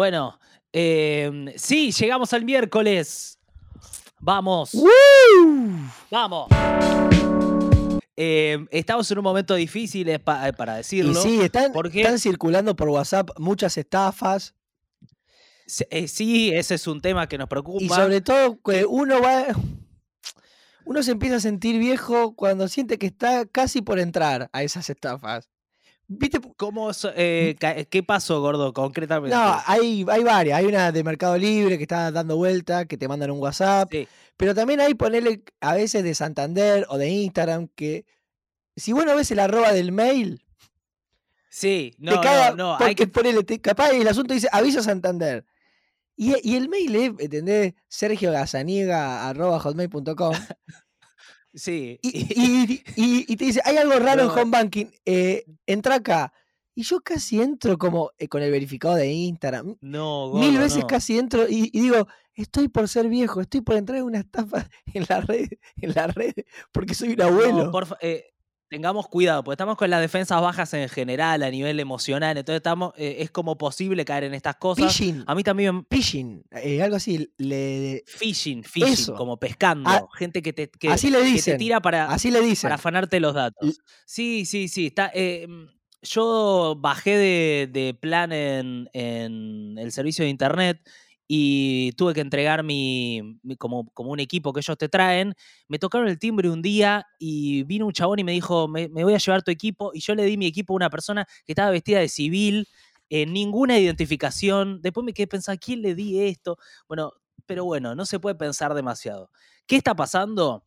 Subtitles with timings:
[0.00, 0.38] Bueno,
[0.74, 3.38] em, sí, llegamos al miércoles.
[4.20, 4.72] Vamos.
[6.10, 6.48] Vamos.
[8.14, 11.12] Em, estamos en un momento difícil eh, pa- eh, para decirlo.
[11.12, 14.54] Y sí, están, porque- están circulando por WhatsApp muchas estafas.
[15.88, 17.82] Eh, sí, ese es un tema que nos preocupa.
[17.82, 19.46] Y sobre todo que uno va.
[20.84, 24.90] Uno se empieza a sentir viejo cuando siente que está casi por entrar a esas
[24.90, 25.48] estafas.
[26.08, 26.38] ¿Viste?
[26.56, 29.34] ¿Cómo, eh, ca- ¿Qué pasó, gordo, concretamente?
[29.36, 30.58] No, hay, hay varias.
[30.58, 33.88] Hay una de Mercado Libre que está dando vuelta, que te mandan un WhatsApp.
[33.90, 34.06] Sí.
[34.36, 38.04] Pero también hay ponerle a veces de Santander o de Instagram que
[38.76, 40.42] si vos no ves el arroba del mail,
[41.48, 43.06] Sí, te no, caga no, no, porque hay que...
[43.06, 45.46] ponele, te- capaz el asunto dice aviso Santander.
[46.14, 47.74] Y, y el mail es, ¿entendés?
[47.88, 50.34] Sergio Gazaniega arroba hotmail.com
[51.56, 51.98] Sí.
[52.02, 56.32] y, y- y- y te dice, hay algo raro en home banking, eh, entra acá.
[56.78, 59.76] Y yo casi entro como eh, con el verificado de Instagram.
[59.80, 60.86] no, Mil gordo, veces no.
[60.86, 65.06] casi entro y, digo, estoy por ser viejo, estoy por entrar en una estafa en
[65.08, 65.48] la red,
[65.80, 66.34] en la red,
[66.72, 67.70] porque soy un No, abuelo.
[67.72, 68.26] porfa, eh,
[68.68, 72.92] tengamos cuidado, porque estamos con las defensas bajas en general, a nivel emocional, entonces estamos,
[72.96, 74.86] eh, es como posible caer en estas cosas.
[74.86, 79.14] Phishing, A mí también, phishing, eh, algo así, le, phishing, phishing, Eso.
[79.14, 82.40] como pescando, Ah, gente que te, que, así le que te tira para, así le
[82.40, 82.62] dicen.
[82.68, 83.80] para afanarte los datos.
[84.04, 84.86] Sí, sí, sí.
[84.86, 85.66] Está, eh, mm,
[86.02, 90.80] yo bajé de, de plan en, en el servicio de internet
[91.28, 95.34] y tuve que entregar mi, como, como un equipo que ellos te traen.
[95.68, 99.04] Me tocaron el timbre un día y vino un chabón y me dijo, me, me
[99.04, 99.90] voy a llevar tu equipo.
[99.94, 102.68] Y yo le di mi equipo a una persona que estaba vestida de civil,
[103.10, 104.80] eh, ninguna identificación.
[104.82, 106.58] Después me quedé pensando, ¿a quién le di esto?
[106.88, 107.12] Bueno,
[107.46, 109.30] pero bueno, no se puede pensar demasiado.
[109.66, 110.65] ¿Qué está pasando?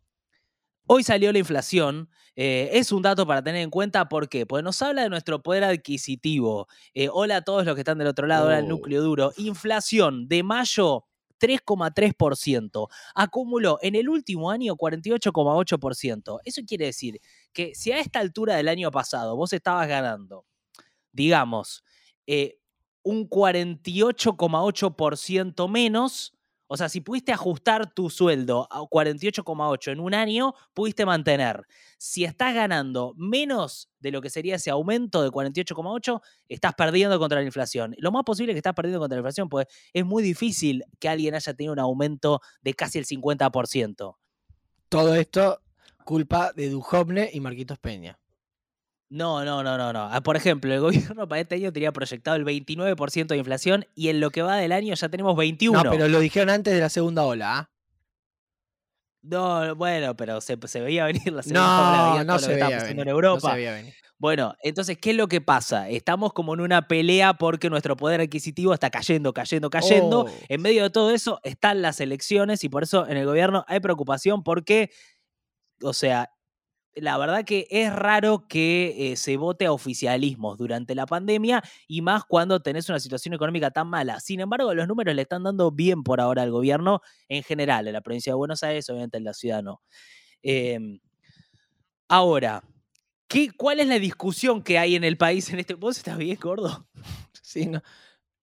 [0.91, 2.09] Hoy salió la inflación.
[2.41, 4.07] eh, es un dato para tener en cuenta.
[4.09, 4.45] ¿Por qué?
[4.45, 6.67] Porque nos habla de nuestro poder adquisitivo.
[6.93, 8.67] Eh, hola a todos los que están del otro lado, hola al Oh.
[8.69, 9.33] núcleo duro.
[9.37, 11.05] Inflación de mayo.
[11.37, 12.87] 3,3%.
[13.13, 16.39] Acumuló en el último año 48,8%.
[16.45, 17.19] Eso quiere decir
[17.53, 20.45] que si a esta altura del año pasado vos estabas ganando,
[21.11, 21.83] digamos,
[22.27, 22.57] eh,
[23.03, 26.33] un 48,8% menos,
[26.71, 31.65] o sea, si pudiste ajustar tu sueldo a 48,8 en un año, pudiste mantener.
[31.97, 37.39] Si estás ganando menos de lo que sería ese aumento de 48,8, estás perdiendo contra
[37.39, 37.95] la inflación.
[37.97, 41.09] Lo más posible es que estás perdiendo contra la inflación, pues es muy difícil que
[41.09, 44.15] alguien haya tenido un aumento de casi el 50%.
[44.89, 45.63] Todo esto
[46.05, 48.19] culpa de Duhovne y Marquitos Peña.
[49.09, 50.03] No, no, no, no, no.
[50.11, 54.09] Ah, Por ejemplo, el gobierno para este año tenía proyectado el 29% de inflación y
[54.09, 55.83] en lo que va del año ya tenemos 21.
[55.83, 57.57] No, pero lo dijeron antes de la segunda ola.
[57.59, 57.69] ¿ah?
[59.21, 62.91] No, bueno, pero se, se veía venir la segunda No, ola, no se veía venir.
[62.91, 63.49] en no Europa.
[63.51, 63.93] se veía venir.
[64.17, 65.89] Bueno, entonces, ¿qué es lo que pasa?
[65.89, 70.21] Estamos como en una pelea porque nuestro poder adquisitivo está cayendo, cayendo, cayendo.
[70.25, 70.29] Oh.
[70.49, 73.79] En medio de todo eso están las elecciones y por eso en el gobierno hay
[73.79, 74.91] preocupación porque,
[75.81, 76.31] o sea,
[76.95, 82.01] la verdad que es raro que eh, se vote a oficialismos durante la pandemia y
[82.01, 84.19] más cuando tenés una situación económica tan mala.
[84.19, 87.93] Sin embargo, los números le están dando bien por ahora al gobierno en general, en
[87.93, 89.81] la provincia de Buenos Aires, obviamente en la ciudad no.
[90.43, 90.99] Em,
[92.07, 92.63] ahora,
[93.27, 95.75] ¿qué, ¿cuál es la discusión que hay en el país en este...
[95.75, 96.87] ¿Vos estás bien, gordo?
[97.43, 97.81] Sí, no.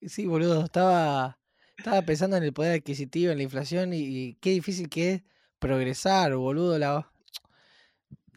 [0.02, 0.64] Sí, boludo.
[0.64, 1.38] Estaba,
[1.78, 5.22] estaba pensando en el poder adquisitivo, en la inflación y, y qué difícil que es
[5.60, 6.78] progresar, boludo.
[6.78, 7.10] La...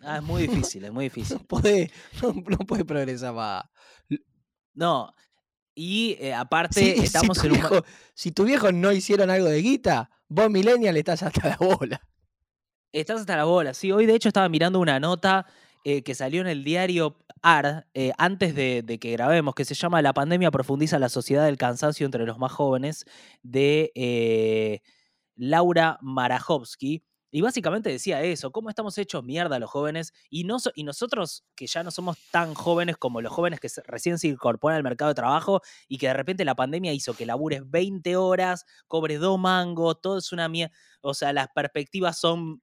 [0.03, 1.37] Ah, es muy difícil, es muy difícil.
[1.37, 3.65] No puede, no, no puede progresar más.
[4.73, 5.13] No,
[5.75, 7.59] y eh, aparte estamos tu en un...
[7.59, 12.01] viejo, si tus viejos no hicieron algo de guita, vos millennial estás hasta la bola.
[12.91, 13.73] Estás hasta la bola.
[13.73, 15.45] Sí, hoy de hecho estaba mirando una nota
[15.85, 19.75] eh, que salió en el diario AR eh, antes de, de que grabemos, que se
[19.75, 23.05] llama La pandemia profundiza la sociedad del cansancio entre los más jóvenes,
[23.43, 24.81] de
[25.35, 27.03] Laura Marajowski.
[27.31, 31.43] Y básicamente decía eso, cómo estamos hechos mierda los jóvenes y, no so- y nosotros
[31.55, 34.83] que ya no somos tan jóvenes como los jóvenes que se- recién se incorporan al
[34.83, 39.19] mercado de trabajo y que de repente la pandemia hizo que labures 20 horas, cobres
[39.19, 40.73] dos mangos, todo es una mierda.
[41.01, 42.61] O sea, las perspectivas son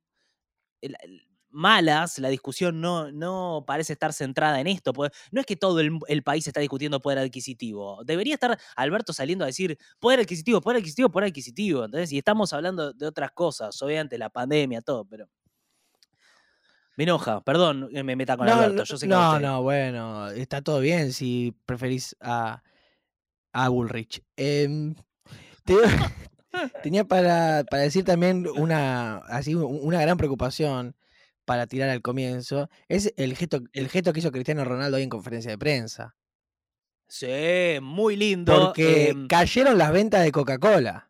[1.57, 4.93] malas, la discusión no, no parece estar centrada en esto.
[4.93, 8.03] pues, no es que todo el, el país está discutiendo poder adquisitivo.
[8.05, 11.85] Debería estar Alberto saliendo a decir poder adquisitivo, poder adquisitivo, poder adquisitivo.
[11.87, 15.29] Entonces, y estamos hablando de otras cosas, obviamente la pandemia, todo, pero.
[16.97, 18.77] Me enoja, perdón, que me meta con No, Alberto.
[18.77, 22.63] no, Yo sé que a no, bueno, está todo bien si preferís a,
[23.53, 24.23] a Bullrich.
[24.37, 24.95] Em,
[25.65, 25.75] te-
[26.83, 30.97] tenía para, para decir también una, así, una gran preocupación
[31.47, 32.69] para tirar al comienzo.
[32.89, 36.15] Es el gesto, el gesto que hizo Cristiano Ronaldo hoy en conferencia de prensa.
[37.09, 38.55] Sí, muy lindo.
[38.55, 41.09] Porque em, cayeron las ventas de Coca-Cola.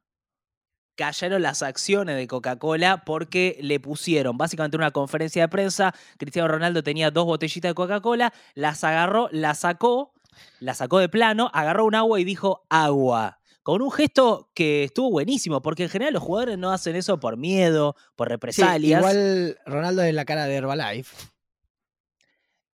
[0.94, 5.94] cayeron las acciones de Coca-Cola porque le pusieron básicamente en una conferencia de prensa.
[6.18, 10.12] Cristiano Ronaldo tenía dos botellitas de Coca-Cola, las agarró, las sacó,
[10.60, 13.40] la sacó de plano, agarró un agua y dijo agua.
[13.66, 17.36] Con un gesto que estuvo buenísimo, porque en general los jugadores no hacen eso por
[17.36, 19.00] miedo, por Sí, represalias.
[19.00, 21.16] igual Ronaldo es la cara de Herbalife.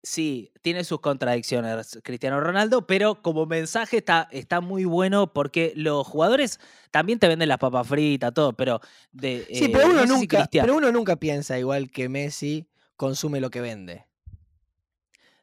[0.03, 6.07] Sí, tiene sus contradicciones Cristiano Ronaldo, pero como mensaje está, está muy bueno porque los
[6.07, 6.61] jugadores
[6.91, 10.07] también te venden las papas fritas, todo, pero de Sí, eh, pero uno no sé
[10.09, 14.05] si nunca, pero uno nunca piensa igual que Messi consume lo que vende.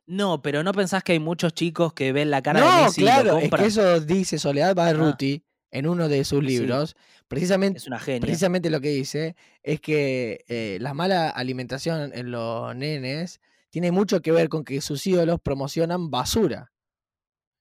[0.10, 3.04] No, pero no pensás que hay muchos chicos que ven la cara de Messi y
[3.06, 3.62] lo claro, es compran.
[3.62, 6.46] que eso dice Soledad Barruti en uno de sus Sí.
[6.48, 6.96] libros.
[7.28, 8.22] Precisamente, Es una genia.
[8.22, 13.40] precisamente lo que dice es que eh, la mala alimentación en los nenes
[13.70, 16.72] tiene mucho que ver con que sus ídolos promocionan basura.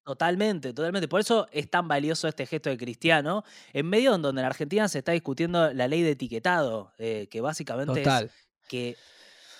[0.05, 1.07] Totalmente, totalmente.
[1.07, 3.45] Por eso es tan valioso este gesto de Cristiano,
[3.75, 7.43] en medio en donde en Argentina se está discutiendo la ley de etiquetado, eh, que
[7.43, 8.31] básicamente es Total.
[8.69, 8.97] que,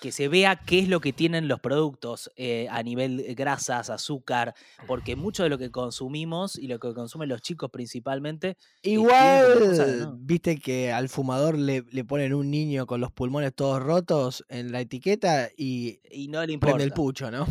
[0.01, 4.55] que se vea qué es lo que tienen los productos eh, a nivel grasas, azúcar,
[4.87, 8.57] porque mucho de lo que consumimos y lo que consumen los chicos principalmente,
[8.95, 10.17] como Igual, cosas, ¿no?
[10.19, 14.73] viste que al fumador le, le ponen un niño con los pulmones todos rotos en
[14.73, 16.95] la etiqueta y y no le prende el importa.
[16.95, 17.47] pucho, ¿no?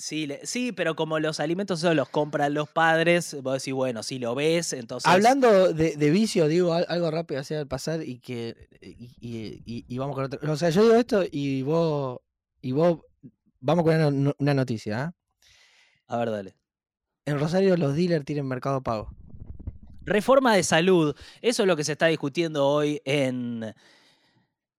[0.00, 4.04] Sí, le- sí, pero como los alimentos esos los compran los padres, vos decís, bueno,
[4.04, 5.10] si lo ves, entonces...
[5.10, 9.62] Hablando de, de vicio, digo al- algo rápido así al pasar y que y, y-
[9.66, 10.52] y- y vamos con otro.
[10.52, 12.20] O sea, yo digo esto y vos
[12.62, 13.00] y vos
[13.58, 15.02] vamos con una, no- una noticia.
[15.02, 15.14] ¿ah?
[16.06, 16.54] A ver, dale.
[17.26, 19.10] En Rosario los dealers tienen mercado pago.
[20.04, 23.74] Reforma de salud, eso es lo que se está discutiendo hoy en,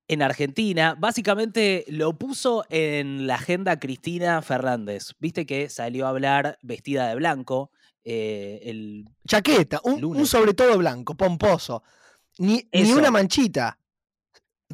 [0.10, 0.96] en Argentina.
[1.00, 5.14] Básicamente lo puso en la agenda Cristina Fernández.
[5.20, 7.72] Viste que salió a hablar vestida de blanco.
[8.04, 11.84] eh, el, Chaqueta, un, un sobre todo blanco, pomposo.
[12.40, 13.78] Ni, ni una manchita.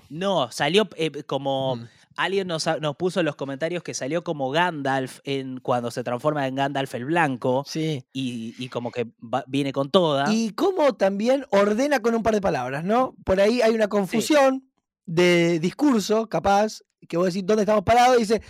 [0.10, 1.76] no, salió eh, como...
[1.78, 1.88] Mm.
[2.18, 6.48] Alguien nos, nos puso en los comentarios que salió como Gandalf en, cuando se transforma
[6.48, 8.06] en Gandalf el blanco Sí.
[8.14, 10.32] y, y como que va- viene con toda.
[10.34, 13.18] Y cómo también ordena con un par de palabras, ¿no?
[13.26, 14.64] Por ahí hay una confusión
[15.06, 18.18] de discurso, capaz, que vos decís, ¿dónde estamos parados?
[18.18, 18.42] Dice,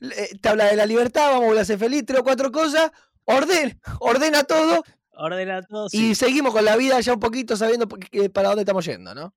[0.00, 2.50] eh, te habla de la libertad, vamos a volver a ser feliz, tres o cuatro
[2.50, 2.90] cosas,
[3.24, 4.82] ordena, ordena todo
[5.14, 5.88] Ordena todo.
[5.92, 7.86] y seguimos con la vida ya un poquito sabiendo
[8.32, 9.34] para dónde estamos yendo, ¿no?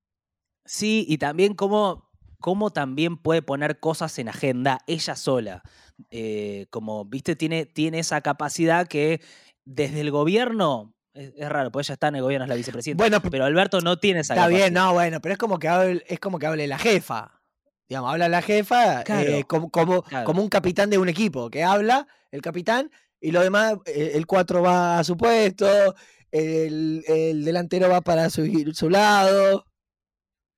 [0.66, 5.62] Sí, y también cómo, cómo también puede poner cosas en agenda ella sola.
[6.10, 9.22] Eh, como, viste, tiene, tiene esa capacidad que
[9.66, 13.02] desde el gobierno, es, es raro, porque ella está en el gobierno, es la vicepresidenta,
[13.04, 14.66] Bueno, pero Alberto no tiene esa está capacidad.
[14.66, 17.42] bien, no, bueno, pero es como que hable, es como que hable la jefa.
[17.88, 20.26] Digamos, habla la jefa Claro, eh, como, como, claro.
[20.26, 22.92] como un capitán de un equipo, que habla el capitán
[23.22, 25.96] y lo demás, eh, el 4 va a su puesto,
[26.32, 29.66] el, el delantero va para su, su lado.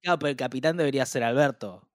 [0.01, 1.87] Claro, pero el capitán debería ser Alberto.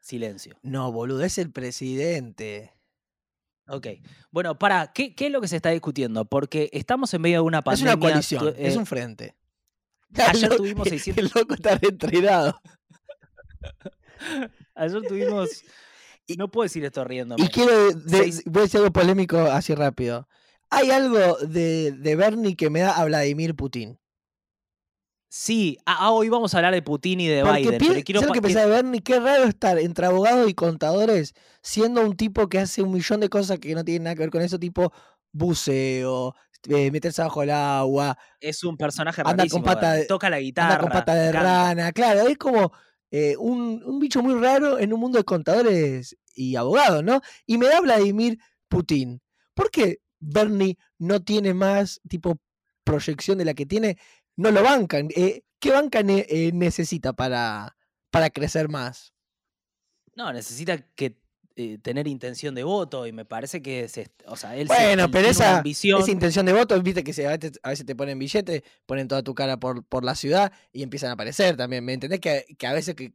[0.00, 0.58] Silencio.
[0.62, 2.72] No, boludo, es el presidente.
[3.68, 3.86] Ok.
[4.30, 6.24] Bueno, para, ¿qué, ¿qué es lo que se está discutiendo?
[6.24, 7.92] Porque estamos en medio de una Es pandemia.
[7.94, 9.34] una coalición, tu- es eh, un frente.
[10.26, 12.58] ayer tuvimos 600 El loco está retirado.
[14.74, 15.48] Ayer tuvimos.
[16.26, 17.42] Y- no puedo decir esto riéndome.
[17.44, 20.28] Y quiero, de- voy a decir algo polémico así rápido.
[20.70, 23.98] Hay algo de, de Bernie que me da a Vladimir Putin.
[25.30, 27.78] Sí, ah, ah, hoy vamos a hablar de Putin y de Porque Biden.
[27.78, 29.02] pero quiero ¿sabes lo que pensaba Bernie?
[29.02, 33.28] Qué raro estar entre abogados y contadores siendo un tipo que hace un millón de
[33.28, 34.90] cosas que no tienen nada que ver con eso, tipo
[35.30, 36.34] buceo,
[36.68, 39.64] eh, meterse bajo el agua, es un personaje anda con rarísimo.
[39.64, 40.68] pata Toca la guitarra.
[40.76, 41.42] anda con pata de canta.
[41.42, 41.92] rana.
[41.92, 42.72] Claro, es como
[43.10, 47.20] eh, un, un bicho muy raro en un mundo de contadores y abogados, ¿no?
[47.46, 49.20] Y me da Vladimir Putin.
[49.52, 52.38] ¿Por qué Bernie no tiene más tipo
[52.82, 53.98] proyección de la que tiene?
[54.38, 55.08] No lo bancan.
[55.14, 57.76] Eh, ¿Qué banca ne- eh, necesita para,
[58.10, 59.12] para crecer más?
[60.14, 61.18] No, necesita que
[61.56, 65.26] eh, tener intención de voto y me parece que se, o sea, él Bueno, pero
[65.28, 66.00] esa, ambición.
[66.00, 69.08] esa intención de voto, viste que se, a, veces, a veces te ponen billetes, ponen
[69.08, 71.84] toda tu cara por, por la ciudad y empiezan a aparecer también.
[71.84, 72.20] ¿Me entendés?
[72.20, 73.12] Que, que a veces que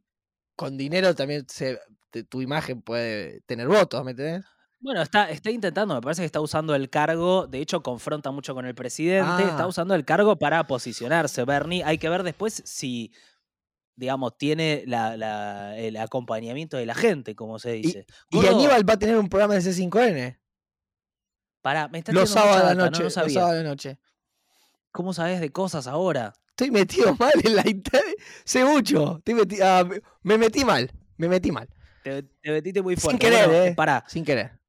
[0.56, 4.44] con dinero también se, te- tu imagen puede tener votos, ¿me entendés?
[4.84, 8.54] Bueno, está, está intentando, me parece que está usando el cargo, de hecho confronta mucho
[8.54, 9.66] con el presidente, está Ah.
[9.66, 11.82] usando el cargo para posicionarse, Bernie.
[11.84, 13.10] Hay que ver después si,
[13.96, 18.04] digamos, tiene la- la- el acompañamiento de la gente, como se dice.
[18.30, 20.38] Y Aníbal va a tener un programa de C5N.
[21.62, 22.90] pará, me está Los sábados de la noche.
[22.90, 23.98] no, no los sábados de la noche.
[24.92, 26.34] ¿Cómo sabes de cosas ahora?
[26.50, 28.16] Estoy metido mal en la internet.
[28.44, 29.16] Sé mucho.
[29.16, 30.90] Estoy meti- ah, me- me metí mal.
[31.16, 31.66] Me metí mal.
[32.02, 33.18] Te, te metiste muy Sin fuerte.
[33.18, 33.74] querer, Bueno, eh.
[33.74, 34.60] Pará, Sin querer.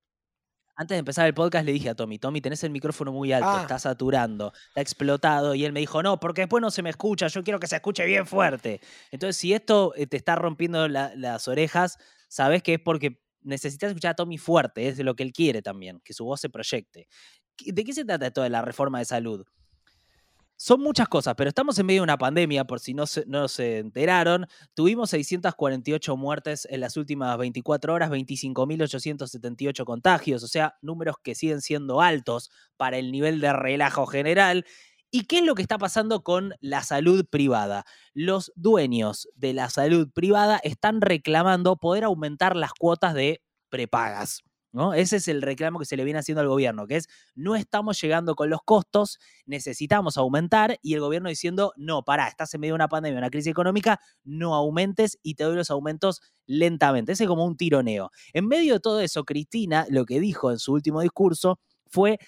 [0.78, 3.48] Antes de empezar el podcast le dije a Tommy, Tommy, tenés el micrófono muy alto,
[3.50, 3.62] Ah.
[3.62, 5.56] está saturando, está explotado.
[5.56, 7.76] Y él me dijo, no, porque después no se me escucha, yo quiero que se
[7.78, 8.82] escuche bien fuerte.
[9.12, 13.90] Entonces, si esto eh, te está rompiendo la- las orejas, sabes que es porque necesitas
[13.90, 16.50] escuchar a Tommy fuerte, es de lo que él quiere también, que su voz se
[16.50, 17.08] proyecte.
[17.56, 19.46] ¿Qué- ¿De qué se trata esto de la reforma de salud?
[20.58, 24.48] Son muchas cosas, pero estamos en medio de una pandemia, por si no se, enteraron.
[24.74, 31.62] Tuvimos 648 muertes en las últimas 24 horas, 25.878 contagios, o sea, números que siguen
[31.62, 34.66] siendo altos para el nivel de relajo general.
[35.12, 37.86] ¿Y qué es lo que está pasando con la salud privada?
[38.14, 44.42] Los dueños de la salud privada están reclamando poder aumentar las cuotas de prepagas.
[44.76, 44.94] ¿No?
[44.94, 48.00] Ese es el reclamo que se le viene haciendo al gobierno, que es no estamos
[48.00, 52.74] llegando con los costos, necesitamos aumentar y el gobierno diciendo, no, pará, estás en medio
[52.74, 57.14] de una pandemia, una crisis económica, no aumentes y te doy los aumentos lentamente.
[57.14, 58.12] Ese es como un tironeo.
[58.34, 62.20] En medio de todo eso, Cristina lo que dijo en su último discurso fue,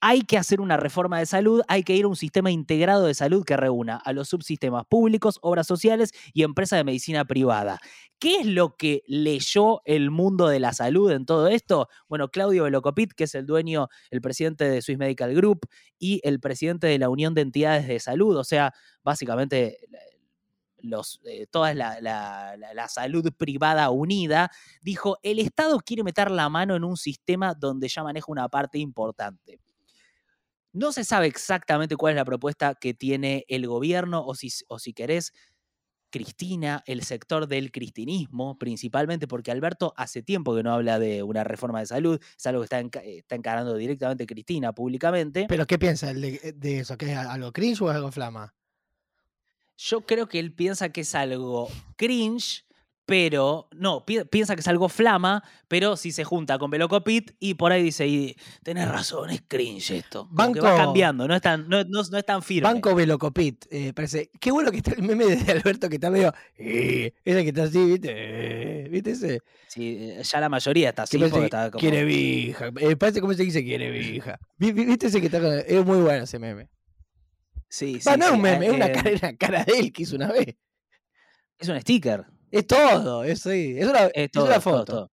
[0.00, 3.14] hay que hacer una reforma de salud, hay que ir a un sistema integrado de
[3.14, 7.80] salud que reúna a los subsistemas públicos, obras sociales y empresas de medicina privada.
[8.18, 11.88] ¿Qué es lo que leyó el mundo de la salud en todo esto?
[12.08, 15.60] Bueno, Claudio Velocopit, que es el dueño, el presidente de Swiss Medical Group
[15.98, 19.78] y el presidente de la Unión de Entidades de Salud, o sea, básicamente
[20.80, 24.50] los, eh, toda la, la, la, salud privada unida,
[24.80, 28.78] dijo, el Estado quiere meter la mano en un sistema donde ya maneja una parte
[28.78, 29.60] importante.
[30.78, 34.78] No se sabe exactamente cuál es la propuesta que tiene el gobierno o si, o
[34.78, 35.32] si querés,
[36.08, 41.42] Cristina, el sector del cristinismo, principalmente porque Alberto hace tiempo que no habla de una
[41.42, 45.46] reforma de salud, es algo que está, enca está encarando directamente Cristina públicamente.
[45.48, 46.96] ¿Pero qué piensa de, de eso?
[46.96, 48.54] ¿Que es algo cringe o es algo flama?
[49.76, 52.64] Yo creo que él piensa que es algo cringe,
[53.08, 57.54] pero no, pi piensa que es algo flama, pero si se junta con Velocopit y
[57.54, 60.28] por ahí dice, y, tenés razón, es cringe esto.
[60.30, 62.68] Banco, va cambiando, no es tan, no, no, no es tan firme.
[62.68, 64.30] Banco Velocopit, eh, parece.
[64.38, 66.34] Qué bueno que está el meme de Alberto que está medio.
[66.58, 68.10] Eh, ese que está así, ¿viste?
[68.12, 69.40] Eh, ¿Viste ese?
[69.68, 71.16] Sí, ya la mayoría está así.
[71.16, 71.80] Porque está como...
[71.80, 72.70] Quiere vija.
[72.78, 74.38] Eh, parece como se dice quiere vija.
[74.58, 75.54] ¿Viste ese que está con.?
[75.66, 76.68] Es muy bueno ese meme.
[77.70, 78.10] Sí, sí.
[78.18, 80.30] No es un meme, eh, es una cara, una cara de él que hizo una
[80.30, 80.56] vez.
[81.58, 82.26] Es un sticker.
[82.50, 84.84] Es todo, es, es, una, es, todo, es una foto.
[84.84, 85.10] Todo, todo.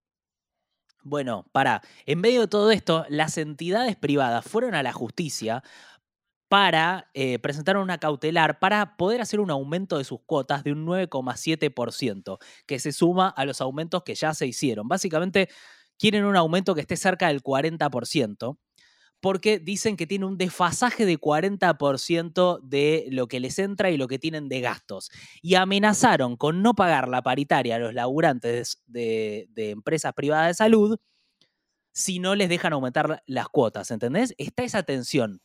[1.04, 5.64] Bueno, para, en medio de todo esto, las entidades privadas fueron a la justicia
[6.48, 10.86] para eh, presentar una cautelar para poder hacer un aumento de sus cuotas de un
[10.86, 14.88] 9,7%, que se suma a los aumentos que ya se hicieron.
[14.88, 15.50] Básicamente,
[15.98, 18.58] quieren un aumento que esté cerca del 40%
[19.26, 24.08] porque dicen que tiene un desfasaje de 40% de lo que les entra y lo
[24.08, 25.10] que tienen de gastos.
[25.42, 30.54] Y amenazaron con no pagar la paritaria a los laburantes de, de empresas privadas de
[30.54, 31.00] salud
[31.92, 34.36] si no les dejan aumentar las cuotas, ¿entendés?
[34.38, 35.42] Está esa tensión.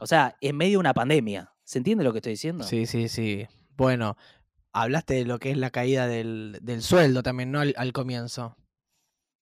[0.00, 1.52] O sea, en medio de una pandemia.
[1.62, 2.64] ¿Se entiende lo que estoy diciendo?
[2.64, 3.46] Sí, sí, sí.
[3.76, 4.16] Bueno,
[4.72, 7.60] hablaste de lo que es la caída del, sueldo también, ¿no?
[7.60, 8.56] Al, al comienzo.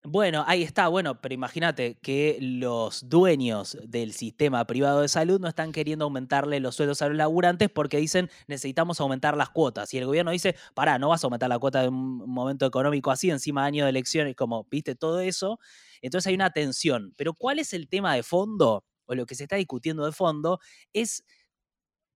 [0.07, 5.47] Bueno, ahí está, bueno, pero imagínate que los dueños del sistema privado de salud no
[5.47, 9.91] están queriendo aumentarle los sueldos a los laburantes porque dicen necesitamos aumentar las cuotas.
[9.95, 13.09] Y el gobierno dice, pará, no vas a aumentar la cuota de un momento económico
[13.09, 15.59] así, encima de año de elecciones, como, viste, todo eso.
[16.03, 17.11] Entonces hay una tensión.
[17.17, 18.85] Pero ¿cuál es el tema de fondo?
[19.07, 20.59] O lo que se está discutiendo de fondo
[20.93, 21.23] es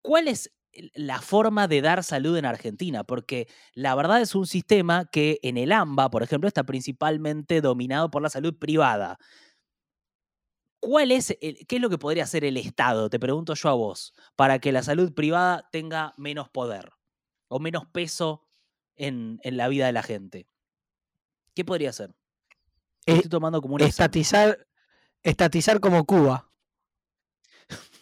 [0.03, 0.51] cuál es
[0.95, 5.57] la forma de dar salud en Argentina, porque la verdad es un sistema que en
[5.57, 9.19] el AMBA, por ejemplo, está principalmente dominado por la salud privada.
[10.81, 13.75] ¿Cuál es el, qué es lo que podría hacer el Estado, te pregunto yo a
[13.75, 16.93] vos, para que la salud privada tenga menos poder
[17.49, 18.47] o menos peso
[18.95, 20.47] en, en la vida de la gente?
[21.55, 22.15] ¿Qué podría hacer?
[23.07, 24.67] Eh, Estoy tomando como un estatizar,
[25.23, 26.51] estatizar como Cuba.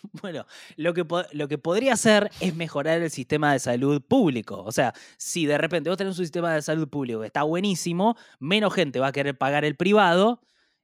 [0.23, 0.46] Bueno,
[0.76, 4.62] lo que, lo que podría hacer es mejorar el sistema de salud público.
[4.62, 8.16] O sea, si de repente vos tenés un sistema de salud público que está buenísimo,
[8.38, 10.40] menos gente va a querer pagar el privado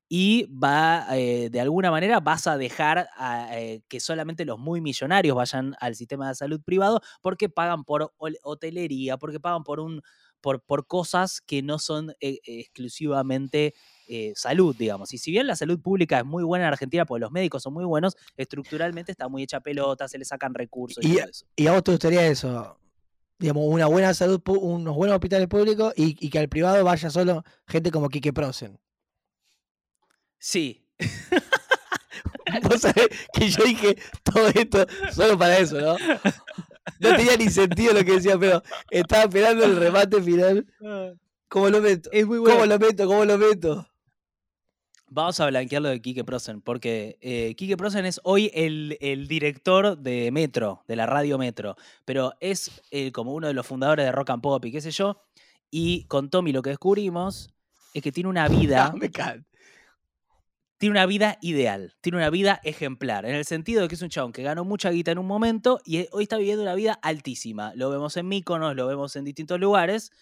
[0.09, 3.09] y va, eh, de alguna manera, vas a dejar
[3.53, 8.13] eh, que solamente los muy millonarios vayan al sistema de salud privado porque pagan por
[8.43, 10.03] hotelería, porque pagan por, un,
[10.41, 13.75] por, por cosas que no son eh, exclusivamente
[14.13, 15.15] eh, salud, digamos.
[15.15, 17.73] Y si bien la salud pública es muy buena en Argentina, porque los médicos son
[17.73, 21.47] muy buenos, estructuralmente está muy hecha pelota, se le sacan recursos y, y, todo eso.
[21.55, 22.77] ¿Y a vos te gustaría eso?
[23.39, 27.45] Digamos, una buena salud, unos buenos hospitales públicos y, y que al privado vaya solo
[27.69, 28.81] gente como Quique Prosen.
[30.41, 30.85] Sí.
[32.69, 35.97] Vos sabés que yo dije todo esto solo para eso, ¿no?
[36.99, 40.67] No tenía ni sentido lo que decía, pero estaba esperando el remate final.
[41.49, 42.11] ¿Cómo lo meto?
[42.13, 42.55] Es muy bueno.
[42.55, 43.07] ¿Cómo lo meto?
[43.07, 43.87] ¿Cómo lo meto?
[45.13, 49.27] Vamos a blanquear lo de Quique Prosen, porque eh, Quique Prosen es hoy el, el
[49.27, 51.75] director de Metro, de la radio Metro,
[52.05, 54.93] pero es eh, como uno de los fundadores de Rock and Pop y qué sé
[54.93, 55.21] yo.
[55.69, 57.53] Y con Tommy lo que descubrimos
[57.93, 58.95] es que tiene una vida,
[60.79, 64.11] tiene una vida ideal, tiene una vida ejemplar, en el sentido de que es un
[64.11, 66.93] chabón que ganó mucha guita en un momento y eh, hoy está viviendo una vida
[67.03, 67.73] altísima.
[67.75, 70.13] Lo vemos en Míconos, lo vemos en distintos lugares.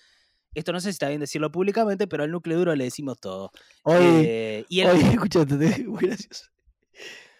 [0.55, 3.51] Esto no sé si está bien decirlo públicamente, pero al núcleo duro le decimos todo.
[3.83, 4.99] Hoy, Eh, y, el, hoy,
[5.87, 6.47] muy gracioso.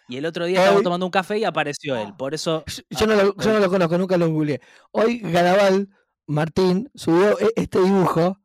[0.07, 2.13] y el otro día estábamos tomando un café y apareció él.
[2.17, 2.63] Por eso.
[2.67, 4.61] Yo- Yo no, lo, yo no lo conozco, nunca lo googleé.
[4.91, 5.89] Hoy Garabal
[6.27, 8.39] Martín subió e- este dibujo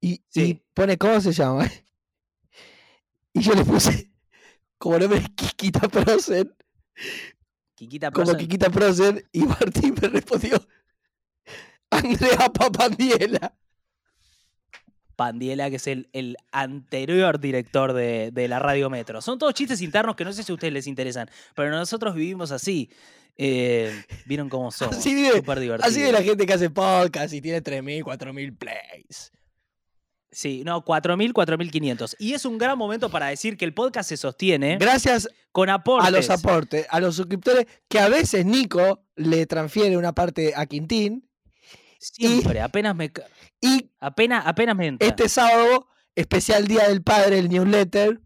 [0.00, 0.22] y,
[0.74, 1.68] pone cómo se llama.
[3.32, 4.10] Y yo le puse
[4.76, 6.52] como nombre Kikita Prosen,
[7.76, 10.58] Kikita como Prosen, Kikita Prosen, y Martín me respondió
[11.90, 13.54] Andrea Papandiela.
[15.20, 19.20] Pandiela, que es el, el anterior director de, de la Radio Metro.
[19.20, 22.52] Son todos chistes internos que no sé si a ustedes les interesan, pero nosotros vivimos
[22.52, 22.88] así.
[23.36, 24.96] Eh, Vieron cómo somos.
[24.96, 25.42] Así vive-.
[25.82, 29.30] Así de la gente que hace podcast y tiene 3.000, 4.000 plays.
[30.32, 32.16] Sí, no, 4.000, 4.500.
[32.18, 36.08] Y es un gran momento para decir que el podcast se sostiene Gracias con aportes.
[36.08, 40.64] a los aportes, a los suscriptores, que a veces Nico le transfiere una parte a
[40.64, 41.29] Quintín.
[42.00, 43.12] Siempre, apenas me,
[43.60, 45.06] Y apenas, apenas me entra.
[45.06, 48.20] este sábado, especial Día del Padre, el newsletter,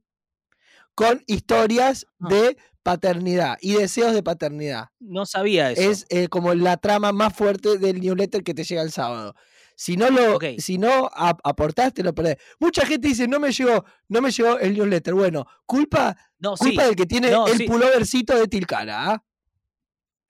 [0.95, 2.28] con historias Ah.
[2.28, 4.90] de paternidad y deseos de paternidad.
[5.00, 5.81] No sabía eso.
[5.90, 9.35] Es eh, como la trama más fuerte del newsletter que te llega el sábado.
[9.76, 12.37] Si no lo, si no ap- aportaste, lo perdés.
[12.61, 15.14] Mucha gente dice, no me llegó, no me llegó el newsletter.
[15.14, 16.66] Bueno, culpa, no, sí.
[16.66, 17.66] culpa del que tiene No, el sí.
[17.66, 19.25] pullovercito de Tilcara, ¿ah?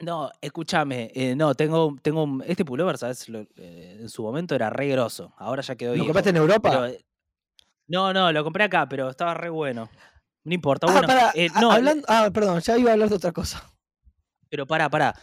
[0.00, 3.28] No, escúchame, eh, no, tengo, tengo un- este pullover, ¿sabes?
[3.28, 6.06] Lo- eh, en su momento era re grosso, ahora ya quedó ¿Lo viejo.
[6.08, 6.70] compraste en Europa?
[6.70, 7.04] pero, eh,
[7.86, 9.88] no, no, lo compré acá, pero estaba re bueno.
[10.44, 11.06] No importa, ah, bueno.
[11.06, 13.62] pará, eh, no, hablando, ah, perdón, ya iba a hablar de otra cosa.
[14.50, 15.14] pero pará, pará.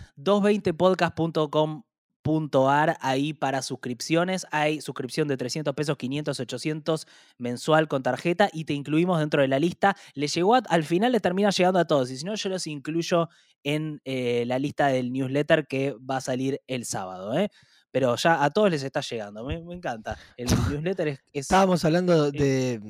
[2.23, 4.45] 220podcast.com.ar ahí para suscripciones.
[4.51, 7.07] Hay suscripción de 300 pesos, 500, 800
[7.37, 9.95] mensual con tarjeta y te incluimos dentro de la lista.
[10.13, 12.11] Le llegó a- al final, les termina llegando a todos.
[12.11, 13.29] Y si no, yo los incluyo
[13.63, 17.37] en eh, la lista del newsletter que va a salir el sábado.
[17.37, 17.49] ¿eh?
[17.91, 19.43] Pero ya a todos les está llegando.
[19.45, 20.17] Me, me encanta.
[20.37, 20.47] El
[20.85, 21.19] newsletter es.
[21.33, 22.37] es- Estábamos hablando Sí.
[22.37, 22.81] de,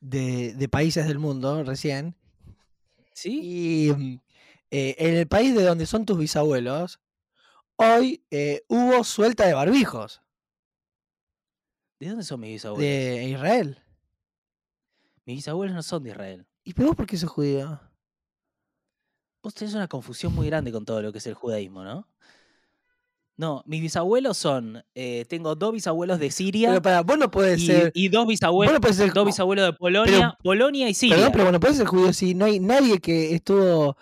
[0.00, 2.14] de, de países del mundo recién.
[3.12, 3.40] ¿Sí?
[3.42, 4.20] Y
[4.70, 7.00] eh, en el país de donde son tus bisabuelos,
[7.76, 10.22] hoy eh, hubo suelta de barbijos
[11.98, 12.82] ¿De dónde son mis bisabuelos?
[12.86, 13.78] de Israel.
[15.24, 16.46] Mis bisabuelos no son de Israel.
[16.62, 17.80] ¿Y pero vos por qué sos judío?
[19.42, 22.06] Vos tenés una confusión muy grande con todo lo que es el judaísmo, ¿no?
[23.38, 24.82] No, mis bisabuelos son.
[24.94, 27.92] eh, tengo dos bisabuelos de Siria Pero para, vos no podés y, ser.
[27.94, 31.16] y dos vos bisabuelos, no podés ser dos bisabuelos de Polonia, Polonia y Siria.
[31.16, 33.96] Perdón, pero bueno, podés ser judío si no hay nadie que estuvo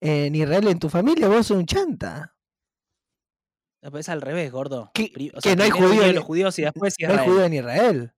[0.00, 2.34] en Israel en tu familia, vos sos un chanta.
[3.82, 4.90] Es al revés, gordo.
[4.94, 7.44] ¿Qué- Pri- o que no hay judío en- los judíos y después No hay judío
[7.44, 8.12] en Israel.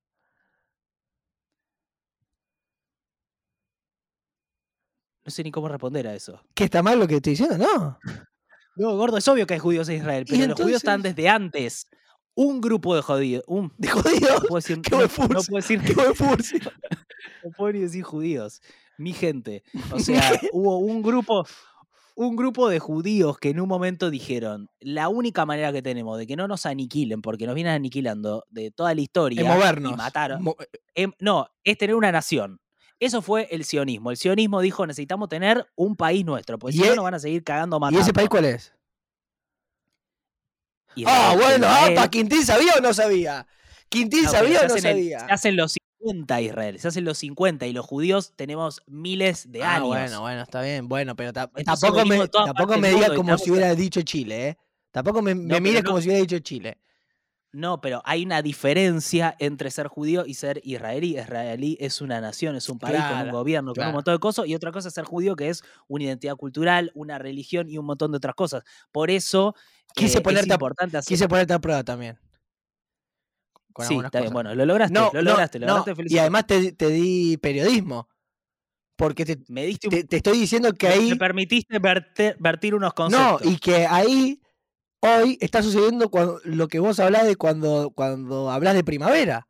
[5.24, 6.40] No sé ni cómo responder a eso.
[6.54, 7.58] ¿Qué está mal lo que estoy diciendo?
[7.58, 7.98] No.
[8.74, 11.28] No, gordo, es obvio que hay judíos en Israel, ¿Y pero los judíos están desde
[11.28, 11.88] antes.
[12.34, 13.44] Un grupo de judíos.
[13.46, 14.28] Un, De judío.
[14.32, 15.94] no puedo decir, Qué no, no puedo decir Qué.
[17.44, 18.62] No puedo ni decir judíos.
[18.96, 19.62] Mi gente.
[19.92, 21.46] O sea, hubo un grupo,
[22.14, 26.26] un grupo de judíos que en un momento dijeron: la única manera que tenemos de
[26.26, 29.92] que no nos aniquilen, porque nos vienen aniquilando de toda la historia Es movernos.
[29.92, 30.42] y mataron.
[30.42, 30.56] Mo-
[30.94, 32.60] em, no, es tener una nación.
[33.00, 34.10] Eso fue el sionismo.
[34.10, 37.14] El sionismo dijo: necesitamos tener un país nuestro, porque ¿Y si no e- nos van
[37.14, 38.00] a seguir cagando ¿Y matando.
[38.00, 38.72] ese país cuál es?
[41.06, 43.46] Ah, bueno, apa, ¿Quintín sabía o no sabía?
[43.88, 45.20] ¿Quintín Ah, sabía o no el- sabía?
[45.26, 45.72] se hacen los
[46.02, 49.88] 50 Israel, se hacen los 50 y los judíos tenemos miles de Ah, años.
[49.88, 50.88] bueno, bueno, está bien.
[50.88, 54.58] Bueno, pero ta- Entonces tampoco me, tampoco me digas como si hubiera dicho Chile, ¿eh?
[54.90, 56.78] Tampoco me, me mires no- como si hubiera dicho Chile.
[57.54, 61.18] No, pero hay una diferencia entre ser judío y ser israelí.
[61.18, 63.90] Israelí es una nación, es un país con un gobierno, con claro.
[63.90, 64.46] un montón de cosas.
[64.46, 67.84] Y otra cosa es ser judío, que es una identidad cultural, una religión y un
[67.84, 68.62] montón de otras cosas.
[68.90, 69.54] Por eso
[69.94, 71.08] Quise eh, ponerte es importante hacer.
[71.08, 72.18] Quise ponerte a prueba también.
[73.72, 75.90] Con sí, algunas está bien, bueno, lo lograste, No, lo no, lograste, lo no, lograste,
[75.92, 76.20] Y felicito.
[76.20, 78.08] además te, te di periodismo.
[78.96, 81.10] Porque te, me diste un- te- te estoy diciendo que me- ahí.
[81.10, 81.78] me permitiste
[82.38, 83.46] vertir unos No, conceptos.
[83.46, 84.40] y que ahí
[85.00, 89.48] hoy está sucediendo cuando, lo que vos hablás de cuando, cuando hablas de primavera.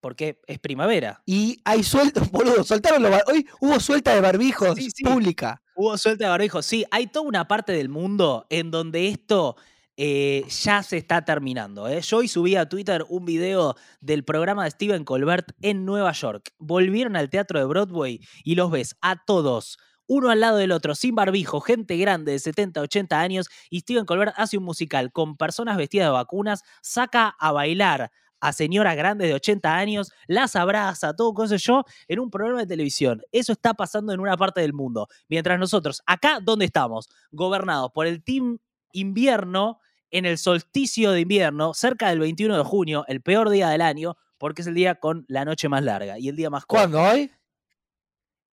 [0.00, 1.22] Porque es primavera.
[1.26, 5.02] Y hay suelta, boludo, soltaron los Hoy hubo suelta de barbijos Sí, sí.
[5.04, 5.62] pública.
[5.74, 6.62] Hubo suelta de barbijo.
[6.62, 9.56] Sí, hay toda una parte del mundo en donde esto
[9.96, 11.88] eh, ya se está terminando.
[11.88, 12.00] ¿eh?
[12.02, 16.50] Yo hoy subí a Twitter un video del programa de Steven Colbert en Nueva York.
[16.58, 19.78] Volvieron al teatro de Broadway y los ves a todos
[20.08, 24.04] uno al lado del otro, sin barbijo, gente grande de 70, 80 años, y Steven
[24.04, 29.28] Colbert hace un musical con personas vestidas de vacunas, saca a bailar a señoras grandes
[29.28, 33.22] de 80 años, las abraza, todo cosas yo, en un programa de televisión.
[33.32, 35.08] Eso está pasando en una parte del mundo.
[35.28, 37.08] Mientras nosotros, acá, ¿dónde estamos?
[37.32, 38.58] Gobernados por el Team
[38.92, 39.80] Invierno,
[40.10, 44.16] en el solsticio de invierno, cerca del 21 de junio, el peor día del año,
[44.38, 46.82] porque es el día con la noche más larga y el día más corto.
[46.90, 47.30] ¿Cuándo hoy?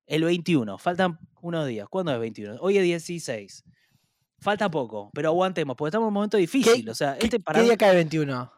[0.06, 1.88] El 21, faltan unos días.
[1.89, 2.58] ¿Cuándo es 21?
[2.60, 3.63] Hoy es 16.
[4.39, 6.89] Falta poco, pero aguantemos, porque estamos en un momento difícil.
[6.89, 8.52] o sea, ¿Qué, este qué día cae 21?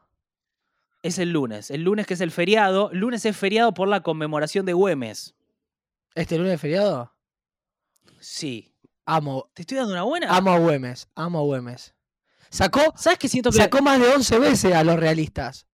[1.04, 1.70] es el lunes.
[1.70, 2.90] El lunes que es el feriado.
[2.92, 5.36] Lunes es feriado por la conmemoración de Güemes.
[6.16, 7.14] ¿Este lunes es feriado?
[8.20, 8.74] Sí.
[9.06, 10.36] Amo, ¿Te estoy dando una buena?
[10.36, 11.94] amo a Güemes, amo a Güemes.
[12.50, 13.58] Sacó, ¿Sabes qué siento que.?
[13.58, 15.68] sacó más de 11 veces a los realistas.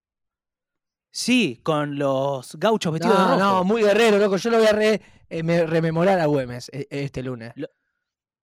[1.14, 3.40] Sí, con los gauchos vestidos No, de rojo.
[3.40, 4.38] no, muy guerrero, loco.
[4.38, 7.52] Yo lo voy a re- eh, me- rememorar a Güemes eh, este lunes.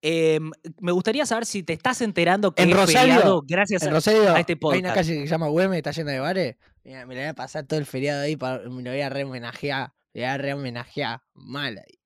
[0.02, 3.92] Em, me gustaría saber si te estás enterando que En Rosario, feriado gracias En a,
[3.92, 4.94] Rosario a este hay una podcast.
[4.94, 6.56] calle que se llama Güemes, está llena de bares.
[6.84, 9.08] Mira, me la voy a pasar todo el feriado ahí, para, me lo voy a
[9.08, 9.92] re homenajear.
[10.12, 11.22] Le voy a re homenajear.
[11.34, 11.98] Mal ahí.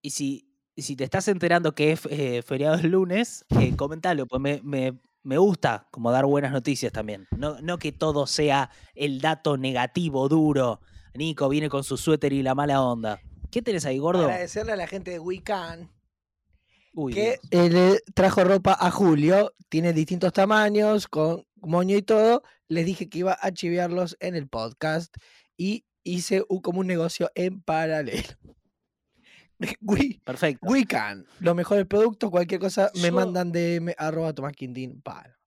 [0.00, 0.48] Y si,
[0.80, 4.98] si te estás enterando que es eh, feriado el lunes, eh, comentalo, pues me, me-
[5.24, 7.28] me gusta como dar buenas noticias también.
[7.36, 10.80] No, no que todo sea el dato negativo, duro.
[11.14, 13.20] Nico viene con su suéter y la mala onda.
[13.52, 14.24] ¿Qué tenés ahí, gordo?
[14.24, 15.90] Agradecerle a la gente de Wecan
[16.94, 19.52] Uy, que eh, le trajo ropa a Julio.
[19.68, 22.42] Tiene distintos tamaños, con moño y todo.
[22.66, 25.14] Les dije que iba a chiviarlos en el podcast
[25.56, 28.28] y hice un, como un negocio en paralelo.
[29.80, 30.66] We, Perfecto.
[30.66, 35.00] Wecan, los mejores productos, cualquier cosa, me Yo- mandan de arroba Tomás Quintín.
[35.02, 35.38] Para.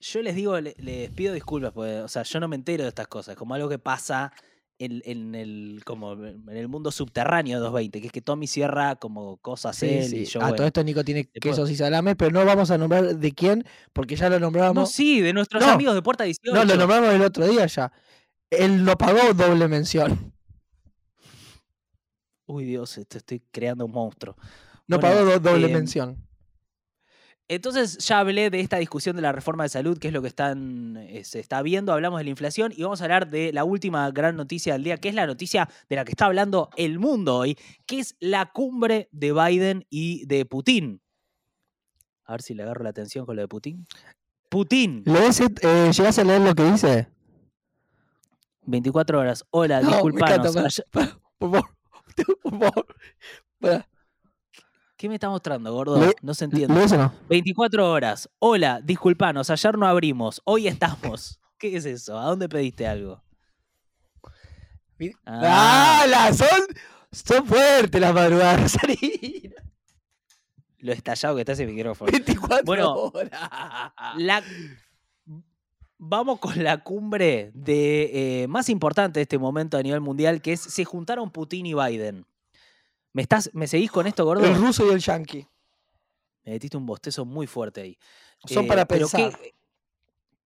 [0.00, 2.88] Yo les digo, le- les pido disculpas, porque, o sea, yo no me entero de
[2.90, 4.32] estas cosas, como algo que pasa
[4.80, 8.94] en, en el, como en el mundo subterráneo de 220, que es que Tommy cierra
[8.94, 10.16] como cosas Sí, él sí.
[10.18, 10.56] y yo, a bueno.
[10.56, 13.64] todo esto Nico tiene Después- quesos y salames, pero no vamos a nombrar de quién,
[13.92, 14.92] porque ya lo No, nombramos.
[14.92, 15.72] sí, de nuestros No.
[15.72, 16.54] amigos de Puerta 18.
[16.54, 17.90] No, lo nombramos el otro día ya.
[18.50, 20.32] Él no pagó doble mención.
[22.48, 24.34] Uy, Dios, esto- estoy creando un monstruo.
[24.88, 26.16] No Bueno, pagó do- doble em, mención.
[27.46, 30.28] Entonces ya hablé de esta discusión de la reforma de salud, que es lo que
[30.28, 33.64] están, eh, se está viendo, hablamos de la inflación y vamos a hablar de la
[33.64, 36.98] última gran noticia del día, que es la noticia de la que está hablando el
[36.98, 37.56] mundo hoy,
[37.86, 41.00] que es la cumbre de Biden y de Putin.
[42.24, 43.86] A ver si le agarro la atención con lo de Putin.
[44.50, 45.48] Putin, ¿Lees, eh,
[45.94, 47.08] ¿Llegás a leer lo que dice?
[48.66, 49.44] 24 horas.
[49.50, 50.54] Hola, No, disculpanos.
[50.54, 51.77] encanta, por favor.
[52.42, 52.86] Por favor.
[54.96, 56.00] ¿Qué me está mostrando, gordo?
[56.00, 56.74] Le- No se entiende.
[56.74, 57.12] ¿Lees o no?
[57.28, 58.28] 24 horas.
[58.40, 61.38] Hola, disculpanos, ayer no abrimos, hoy estamos.
[61.58, 62.18] ¿Qué es eso?
[62.18, 63.22] ¿A dónde pediste algo?
[65.24, 66.02] Ah.
[66.04, 66.06] ¡Ah!
[66.08, 66.48] la- son,
[67.12, 69.54] son fuertes las madrugadas, Rosarina.
[70.80, 72.10] Lo estallado que está ese micrófono.
[72.12, 73.50] 24 Bueno, horas.
[74.16, 74.42] La-
[75.98, 80.52] Vamos con la cumbre de, eh, más importante de este momento a nivel mundial, que
[80.52, 82.24] es se juntaron Putin y Biden.
[83.12, 84.44] ¿Me, estás, ¿Me seguís con esto, gordo?
[84.46, 85.46] El ruso y el yanqui.
[86.44, 87.98] Me metiste un bostezo muy fuerte ahí.
[88.46, 89.36] Son Eh, para pero pensar.
[89.40, 89.54] qué-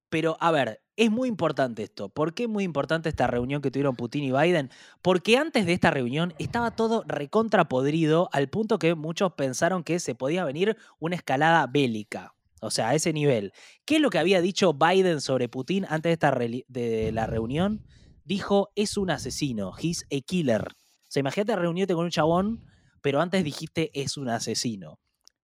[0.08, 2.08] pero, a ver, es muy importante esto.
[2.10, 4.70] ¿Por qué es muy importante esta reunión que tuvieron Putin y Biden?
[5.00, 10.14] Porque antes de esta reunión estaba todo recontrapodrido al punto que muchos pensaron que se
[10.14, 12.34] podía venir una escalada bélica.
[12.64, 13.52] O sea, a ese nivel.
[13.84, 16.30] ¿Qué es lo que había dicho Biden sobre Putin antes de, esta
[16.68, 17.84] de la reunión?
[18.24, 20.62] Dijo, es un asesino, he's a killer.
[20.68, 22.64] O sea, imagínate reunirte con un chabón,
[23.00, 25.00] pero antes dijiste, es un asesino.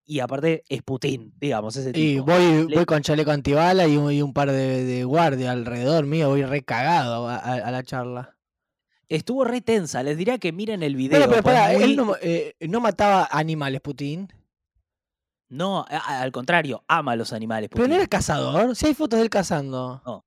[0.06, 2.06] Y aparte, es Putin, digamos, ese tipo.
[2.06, 5.50] Y voy, Le- voy con chaleco antibala y un, y un par de, de guardias
[5.50, 8.36] alrededor mío, voy recagado a, a- a la charla.
[9.08, 11.18] Estuvo re tensa, les diría que miren el video.
[11.28, 14.28] Pero, pero muy- él no, eh, no mataba animales, Putin.
[15.48, 17.70] No, a- al contrario, ama a los animales.
[17.70, 18.00] Pero no Putin.
[18.00, 18.76] era cazador.
[18.76, 20.24] Si hay fotos de él cazando.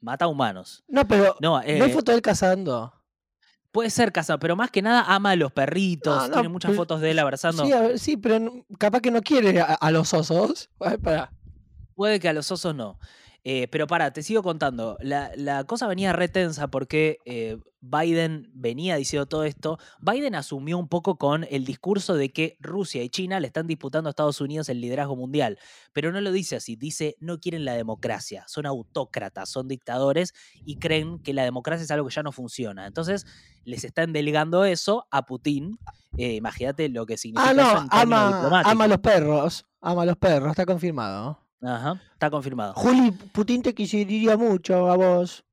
[0.00, 0.84] Mata humanos.
[0.88, 2.92] No, pero No, no hay eh, fotos de él cazando.
[3.72, 6.14] puede ser cazado, pero más que nada ama a los perritos.
[6.22, 7.64] No, no, tiene muchas pero- fotos de él abrazando.
[7.64, 10.70] Sí, a ver, sí, pero no- capaz que no quiere a, a los osos.
[10.78, 11.32] Pará.
[11.94, 12.98] Puede que a los osos no.
[13.46, 14.96] Eh, pero para, te sigo contando.
[15.00, 19.78] La, la cosa venía re tensa porque eh, Biden venía diciendo todo esto.
[20.00, 24.08] Biden asumió un poco con el discurso de que Rusia y China le están disputando
[24.08, 25.58] a Estados Unidos el liderazgo mundial.
[25.92, 26.74] Pero no lo dice así.
[26.74, 28.44] Dice, no quieren la democracia.
[28.48, 30.32] Son autócratas, son dictadores
[30.64, 32.86] y creen que la democracia es algo que ya no funciona.
[32.86, 33.26] Entonces,
[33.64, 35.78] les están delegando eso a Putin.
[36.16, 39.66] Eh, Imagínate lo que significa Ah, eso no, en ama, ama a los perros.
[39.82, 41.43] Ama a los perros, está confirmado.
[41.62, 42.74] Ajá, está confirmado.
[42.74, 45.44] Juli, Putin te quisiera mucho a vos.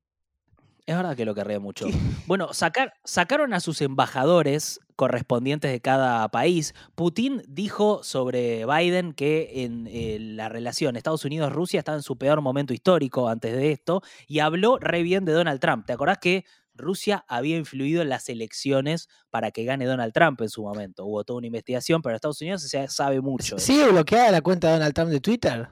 [0.84, 1.86] Es verdad que lo querría mucho.
[2.26, 6.72] Bueno, sacar, sacaron a sus embajadores correspondientes de cada país.
[6.94, 12.40] Putin dijo sobre Biden que en eh, la relación Estados Unidos-Rusia estaba en su peor
[12.40, 15.84] momento histórico antes de esto y habló re bien de Donald Trump.
[15.84, 20.48] ¿Te acordás que Rusia había influido en las elecciones para que gane Donald Trump en
[20.48, 21.04] su momento?
[21.04, 23.58] Hubo toda una investigación, pero Estados Unidos se sabe mucho.
[23.58, 25.68] ¿Sigue bloqueada la cuenta de Donald Trump de Twitter?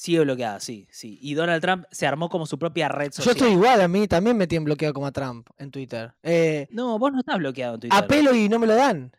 [0.00, 1.18] Sigue bloqueada, sí, sí.
[1.20, 3.34] Y Donald Trump se armó como su propia red Yo social.
[3.34, 6.14] estoy igual, a mí también me tienen bloqueado como a Trump en Twitter.
[6.22, 7.98] Eh, No, vos no estás bloqueado en Twitter.
[7.98, 9.10] apelo y no me lo dan.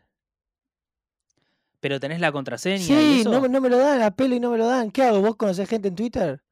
[1.80, 3.30] Pero tenés la contraseña y Sí, eso.
[3.30, 4.90] no, me- no me lo dan, apelo y no me lo dan.
[4.90, 5.20] ¿Qué hago?
[5.20, 6.42] ¿Vos conocés gente en Twitter?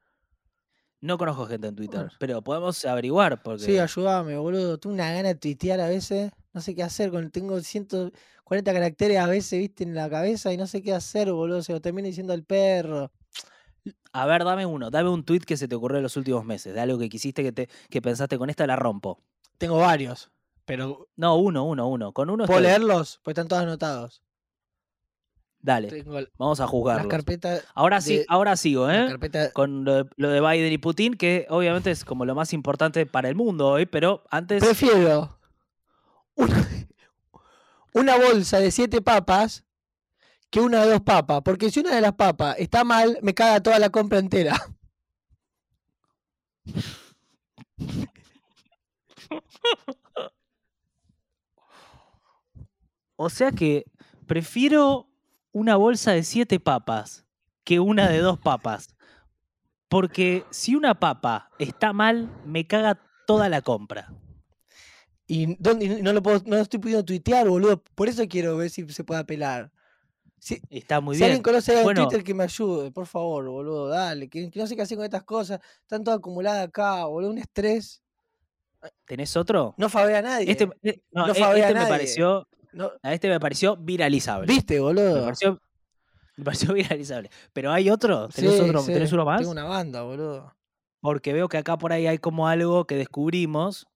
[1.01, 2.13] No conozco gente en Twitter, Bueno.
[2.19, 4.77] pero podemos averiguar porque Sí, ayúdame, boludo.
[4.77, 6.33] Tengo una gana de tuitear a veces.
[6.53, 7.11] No sé qué hacer.
[7.31, 11.63] Tengo 140 caracteres a veces, viste, en la cabeza y no sé qué hacer, boludo.
[11.63, 13.11] Se lo termino diciendo al perro.
[14.13, 16.75] A ver, dame uno, dame un tweet que se te ocurrió en los últimos meses,
[16.75, 19.21] de algo que quisiste que te que pensaste con esta la rompo.
[19.59, 20.31] Tengo varios,
[20.65, 22.13] pero No, uno, uno, uno.
[22.13, 22.71] Con uno ¿puedo estoy.
[22.71, 23.21] leerlos?
[23.25, 24.23] Pues están todos anotados.
[25.61, 27.09] Dale, Tengo vamos a las juzgarlos.
[27.09, 27.65] carpetas.
[27.75, 29.07] Ahora sí, de- ahora sigo, ¿eh?
[29.09, 32.53] carpeta Con lo de, lo de Biden y Putin, que obviamente es como lo más
[32.53, 35.37] importante para el mundo hoy, pero antes Prefiero
[36.37, 36.69] una,
[37.93, 39.65] una bolsa de siete papas
[40.51, 41.43] que una de dos papas.
[41.45, 44.57] Porque si una de las papas está mal, me caga toda la compra entera.
[53.17, 53.85] O sea que
[54.27, 55.09] prefiero
[55.53, 57.27] una bolsa de siete papas
[57.65, 58.95] que una de dos papas.
[59.89, 64.13] Porque si una papa está mal, me caga toda la compra.
[65.27, 67.83] Y, dónde- no lo puedo, no lo estoy pudiendo tuitear, boludo.
[67.95, 69.73] Por eso quiero ver si se puede apelar.
[70.41, 71.31] Si, Está muy si bien.
[71.33, 72.03] alguien conoce a alguien Bueno.
[72.03, 74.29] en Twitter que me ayude, por favor, boludo, dale.
[74.29, 75.61] Que, que no sé qué hacer con estas cosas.
[75.83, 77.31] Están todas acumuladas acá, boludo.
[77.31, 78.03] Un estrés.
[79.05, 79.75] ¿Tenés otro?
[79.77, 80.51] No fabea a nadie.
[80.51, 80.73] Este, no,
[81.27, 81.91] No e- fabea a este me nadie.
[81.93, 84.47] pareció, No- a este me pareció viralizable.
[84.47, 85.25] ¿Viste, Me boludo?
[85.25, 85.61] pareció,
[86.37, 87.31] me pareció viralizable.
[87.53, 89.41] Pero hay otro, ¿tenés, Sí, otro, sí, ¿tenés uno más?
[89.41, 90.55] Tengo una banda, boludo.
[91.01, 93.89] Porque veo que acá por ahí hay como algo que descubrimos,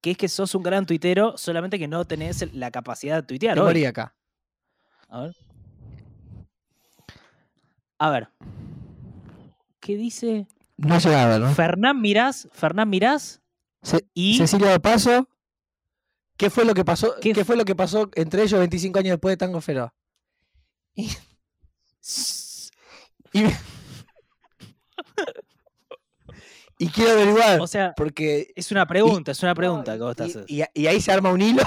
[0.00, 3.56] que es que sos un gran tuitero, solamente que no tenés la capacidad de tuitear.
[3.56, 4.14] Te morí acá.
[5.08, 5.36] A ver.
[7.98, 8.28] A ver.
[9.80, 10.46] ¿Qué dice?
[10.76, 11.52] No llegaba, ¿no?
[11.54, 13.40] Fernán Mirás, Fernán Mirás
[13.82, 15.28] Ce- y Cecilia de Paso.
[16.36, 17.14] ¿Qué fue lo que pasó?
[17.20, 19.90] ¿Qué ¿Qué, f- fue lo que pasó entre ellos 25 años después de Tango Feroz?
[20.94, 21.08] Y,
[23.32, 23.44] y,
[26.78, 30.24] y quiero averiguar, o sea, porque es una pregunta, es una pregunta que vos te
[30.26, 30.44] y, haces.
[30.48, 31.62] y- y ahí se arma un hilo,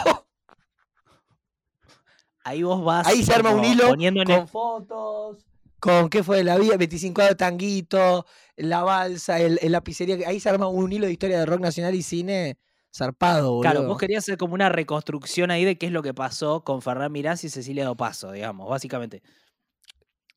[2.43, 5.45] Ahí vos vas ahí se arma un hilo poniendo en con fotos,
[5.81, 10.15] con qué fue de la vida, 25 años de Tanguito, la balsa, el, el lapicería,
[10.27, 12.59] ahí se arma un hilo de historia de rock nacional y cine
[12.95, 13.61] zarpado, boludo.
[13.61, 16.83] Claro, vos querías hacer como una reconstrucción ahí de qué es lo que pasó con
[16.83, 19.23] Fernán Mirás y Cecilia Dopaso, digamos, básicamente.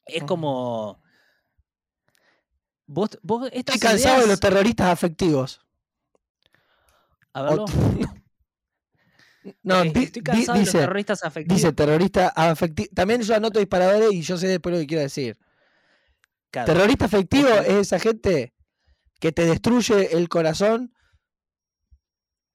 [0.06, 1.02] Es como.
[2.86, 5.60] Vos, vos estas Estoy cansado de los terroristas afectivos.
[7.34, 7.66] A verlo.
[9.62, 11.56] No, Eh, Estoy cansado de los dice, terroristas afectivos.
[11.60, 12.88] dice terrorista afectivo.
[12.94, 15.38] También yo anoto disparadores y yo sé después lo que quiero decir.
[16.50, 18.54] Terrorista afectivo es esa gente
[19.20, 20.94] que te destruye el corazón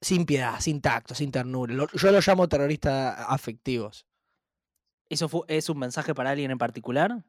[0.02, 1.74] sin piedad, sin tacto, sin ternura.
[1.74, 4.06] Lo- yo lo llamo terroristas afectivos.
[5.10, 7.24] ¿Eso fue, es un mensaje para alguien en particular?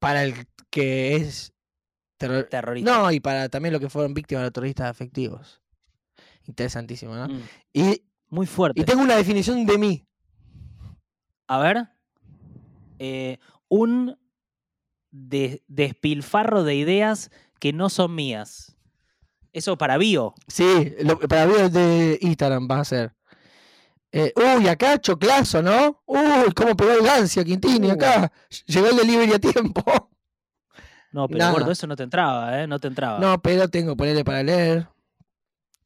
[0.00, 1.52] Para el que es
[2.18, 2.90] terror- Terrorista.
[2.98, 5.60] No, y para también los que fueron víctimas de terroristas afectivos.
[6.46, 7.28] Interesantísimo, ¿no?
[7.28, 7.42] Mm,
[7.74, 8.80] Y, Muy fuerte.
[8.80, 10.06] y tengo una definición de mí.
[11.46, 11.88] A ver.
[12.98, 13.38] eh,
[13.68, 14.18] un
[15.10, 18.76] de- despilfarro de ideas que no son mías.
[19.52, 20.34] Eso para bio.
[20.48, 23.14] Sí, lo- para videos de Instagram va a ser.
[24.12, 26.02] Eh, uy, acá choclazo, ¿no?
[26.06, 27.92] Uy, cómo pegó el Gancia, Quintini, Uh.
[27.92, 28.32] acá.
[28.66, 29.82] Llegó el delivery a tiempo.
[31.12, 31.52] No, pero Nada.
[31.52, 32.66] gordo, eso no te entraba, ¿eh?
[32.66, 33.18] No te entraba.
[33.18, 34.88] No, pero tengo que ponerle para leer.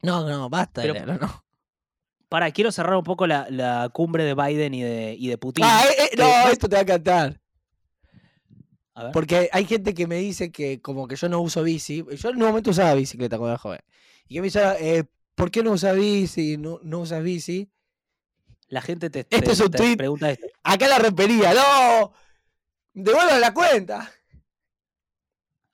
[0.03, 1.42] No, no, basta de Pero- leerlo, no.
[2.33, 5.65] Para, quiero cerrar un poco la, la cumbre de Biden y de, y de Putin.
[5.67, 7.39] Ah, eh, eh, no, Eh, esto te va a cantar.
[8.95, 9.13] A ver.
[9.13, 12.05] Porque hay gente que me dice que como que yo no uso bici.
[12.17, 13.81] Yo en un momento usaba bicicleta cuando era joven.
[14.29, 16.57] Y que me dice, eh, ¿por qué no usas bici?
[16.57, 17.71] No, no usas bici.
[18.69, 19.99] La gente te, Este te- es un te tuit.
[19.99, 20.47] pregunta esto.
[20.63, 22.13] Acá la repería, no.
[22.95, 24.11] Devuelvan la cuenta.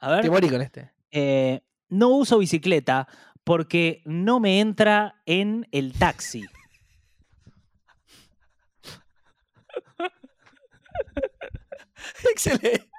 [0.00, 0.22] A ver.
[0.22, 0.90] Te morí con este.
[1.10, 3.08] eh, no uso bicicleta
[3.48, 6.44] porque no me entra en el taxi.
[12.30, 12.90] Excelente.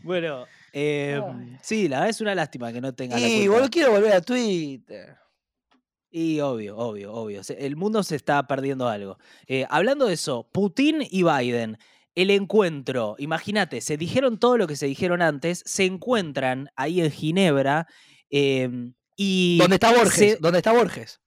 [0.00, 3.92] Bueno, em, sí, la verdad es una lástima que no tenga la Y vos quiero
[3.92, 5.16] volver a Twitter.
[6.10, 7.42] Y obvio, obvio, obvio.
[7.56, 9.18] El mundo se está perdiendo algo.
[9.46, 11.78] Eh, hablando de eso, Putin y Biden,
[12.14, 17.10] el encuentro, imagínate, se dijeron todo lo que se dijeron antes, se encuentran ahí en
[17.10, 17.86] Ginebra
[18.30, 19.58] em, y...
[19.58, 20.14] ¿Dónde está Borges?
[20.14, 21.20] se- ¿Dónde está Borges?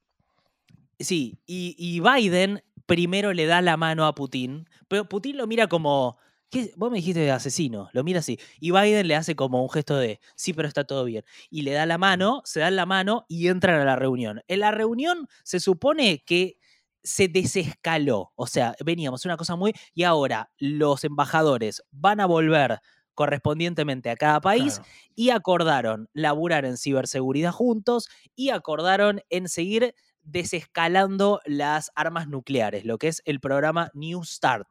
[1.00, 5.68] Sí, y, y Biden primero le da la mano a Putin, pero Putin lo mira
[5.68, 6.18] como,
[6.50, 6.72] ¿qué?
[6.78, 10.20] Vos me dijiste asesino, lo mira así, y Biden le hace como un gesto de,
[10.36, 13.48] sí, pero está todo bien, y le da la mano, se dan la mano y
[13.50, 14.42] entran a la reunión.
[14.48, 16.58] En la reunión se supone que
[17.08, 22.80] se desescaló, o sea, veníamos una cosa muy, y ahora los embajadores van a volver
[23.16, 24.90] correspondientemente a cada país Claro.
[25.16, 32.98] y acordaron laburar en ciberseguridad juntos y acordaron en seguir desescalando las armas nucleares, lo
[32.98, 34.68] que es el programa New Start,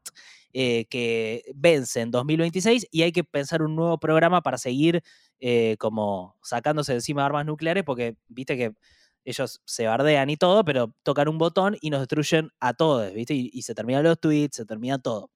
[0.52, 5.02] eh, que vence en 2026 y hay que pensar un nuevo programa para seguir
[5.40, 8.72] eh, como sacándose de encima armas nucleares, porque viste que
[9.26, 13.34] ellos se bardean y todo, pero tocan un botón y nos destruyen a todos, ¿viste?
[13.34, 15.30] Y, se terminan los tweets, se termina todo.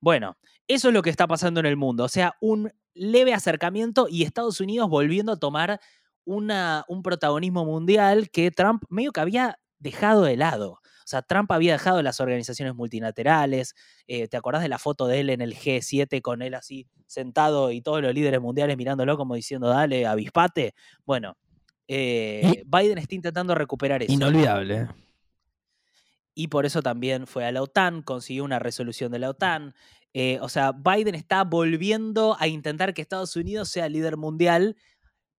[0.00, 2.04] Bueno, eso es lo que está pasando en el mundo.
[2.04, 5.80] O sea, un leve acercamiento y Estados Unidos volviendo a tomar
[6.24, 10.72] una, un protagonismo mundial que Trump medio que había dejado de lado.
[10.72, 13.76] O sea, Trump había dejado las organizaciones multilaterales.
[14.08, 17.70] eh, ¿Te acordás de la foto de él en el G7 con él así sentado
[17.70, 20.74] y todos los líderes mundiales mirándolo como diciendo, dale, avispate?
[21.04, 21.36] Bueno,
[21.88, 24.88] eh, Biden está intentando recuperar eso Inolvidable.
[26.34, 29.74] y por eso también fue a la OTAN, consiguió una resolución de la OTAN.
[30.12, 34.76] Eh, o sea, Biden está volviendo a intentar que Estados Unidos sea líder mundial,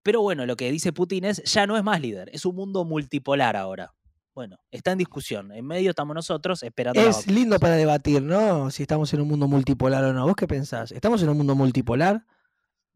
[0.04, 2.86] pero bueno, lo que dice Putin es, ya no es más líder, es un mundo
[2.86, 3.94] multipolar ahora.
[4.34, 8.70] Bueno, está en discusión, en medio estamos nosotros esperando Es lindo para debatir, ¿no?
[8.70, 10.28] Si estamos en un mundo multipolar o no.
[10.28, 10.92] ¿Vos qué pensás?
[10.92, 12.24] ¿Estamos en un mundo multipolar?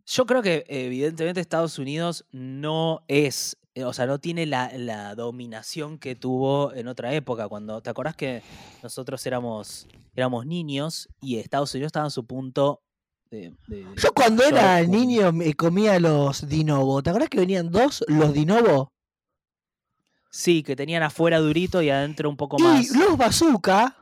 [0.06, 5.16] Yo creo que evidentemente Estados Unidos no es, eh, o sea, no tiene la, la
[5.16, 8.42] dominación que tuvo en otra época, cuando, ¿te acordás que
[8.84, 12.82] nosotros éramos, éramos niños y Estados Unidos estaba en su punto
[13.30, 13.54] de...
[13.68, 17.02] de Yo cuando era niño me comía los Dinovo.
[17.02, 18.92] ¿Te acuerdas que venían dos los Dinovo?
[20.30, 22.90] Sí, que tenían afuera durito y adentro un poco Y más...
[22.96, 24.01] los Bazooka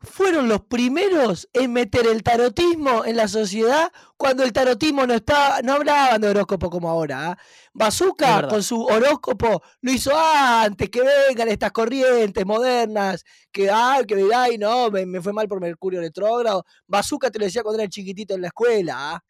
[0.00, 5.60] fueron los primeros en meter el tarotismo en la sociedad cuando el tarotismo no estaba,
[5.62, 7.32] no hablaban de horóscopo como ahora.
[7.32, 7.38] ¿ah?
[7.72, 14.28] Bazooka con su horóscopo lo hizo antes que vengan estas corrientes modernas, que ay, que
[14.34, 16.64] ay, no, me, me fue mal por Mercurio retrógrado.
[16.86, 18.94] Bazooka te lo decía cuando era chiquitito en la escuela.
[18.96, 19.24] ¿ah?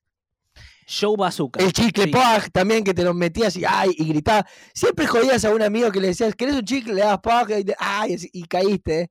[0.86, 1.62] Show Bazooka.
[1.62, 2.50] El chicle sí.
[2.52, 4.46] también que te lo metías y ay, y gritaba.
[4.74, 6.94] Siempre jodías a un amigo que le decías, ¿querés un chicle?
[6.94, 9.00] Le dabas paj y, ay, y caíste.
[9.00, 9.10] ¿eh?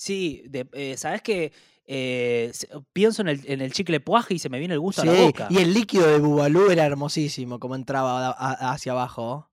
[0.00, 1.52] Sí, de- eh, ¿sabes qué?
[1.84, 2.50] Eh,
[2.94, 5.12] pienso en el, en el chicle puaje y se me viene el gusto a la
[5.12, 5.48] Sí, boca.
[5.50, 9.50] y el líquido de Bubalú era hermosísimo, como entraba a- a- hacia abajo.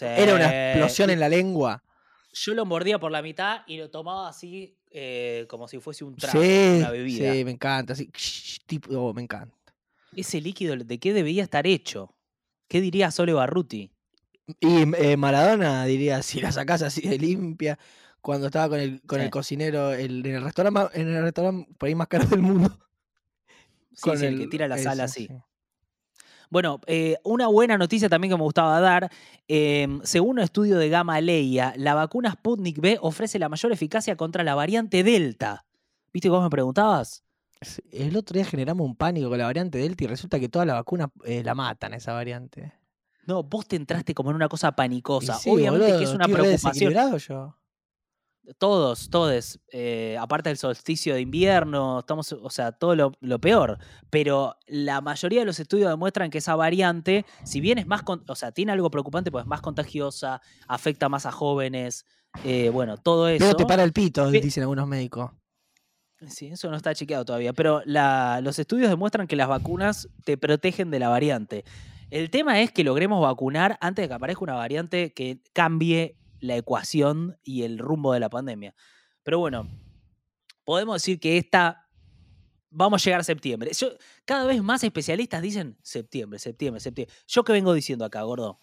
[0.00, 1.82] Era una Sí, explosión en la lengua.
[2.32, 6.14] Yo lo mordía por la mitad y lo tomaba así eh, como si fuese un
[6.14, 7.32] trago, Sí, una bebida.
[7.34, 7.94] sí, me encanta.
[7.94, 8.08] Así,
[8.66, 9.56] tipo, oh, me encanta.
[10.14, 12.14] Ese líquido, ¿de qué debería estar hecho?
[12.68, 13.90] ¿Qué diría Sole Barruti?
[14.60, 17.78] Y eh, Maradona diría, si la sacás así de limpia,
[18.24, 19.24] cuando estaba con el, con Sí.
[19.26, 22.70] el cocinero el- en el restaurante en el restaurante por ahí más caro del mundo.
[23.96, 25.26] Sí, con sí, el que tira la sal ese, así.
[25.28, 25.34] sí.
[26.50, 29.10] Bueno, eh, una buena noticia también que me gustaba dar.
[29.46, 34.42] em, según un estudio de Gamaleya, la vacuna Sputnik B ofrece la mayor eficacia contra
[34.42, 35.64] la variante Delta.
[36.12, 37.22] ¿Viste cómo me preguntabas?
[37.92, 40.74] El otro día generamos un pánico con la variante Delta y resulta que toda la
[40.74, 42.72] vacuna eh, la matan esa variante.
[43.26, 45.34] No, vos te entraste como en una cosa panicosa.
[45.34, 46.92] sí, Obviamente que es una preocupación.
[47.18, 47.56] yo.
[48.58, 49.58] Todos, todos.
[49.72, 53.78] eh, aparte del solsticio de invierno, estamos, o sea, todo lo, lo peor.
[54.10, 58.22] Pero la mayoría de los estudios demuestran que esa variante, si bien es más, con-
[58.28, 62.04] o sea, tiene algo preocupante, pues es más contagiosa, afecta más a jóvenes,
[62.44, 63.44] eh, bueno, todo eso.
[63.44, 65.30] Pero te para el pito, dicen algunos médicos.
[66.28, 70.36] Sí, eso no está chequeado todavía, pero la- los estudios demuestran que las vacunas te
[70.38, 71.64] protegen de la variante.
[72.10, 76.56] El tema es que logremos vacunar antes de que aparezca una variante que cambie la
[76.56, 78.74] ecuación y el rumbo de la pandemia.
[79.22, 79.68] Pero bueno,
[80.64, 81.88] podemos decir que esta
[82.70, 83.70] vamos a llegar a septiembre.
[83.72, 83.92] Yo-
[84.24, 87.14] cada vez más especialistas dicen septiembre, septiembre, septiembre.
[87.26, 88.58] Yo que vengo diciendo acá, gordo.